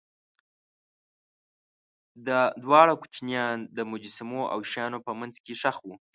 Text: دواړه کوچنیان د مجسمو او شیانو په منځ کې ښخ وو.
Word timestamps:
دواړه 2.63 2.93
کوچنیان 3.01 3.57
د 3.77 3.79
مجسمو 3.91 4.41
او 4.53 4.59
شیانو 4.71 4.99
په 5.07 5.11
منځ 5.19 5.35
کې 5.45 5.53
ښخ 5.61 5.77
وو. 5.83 5.95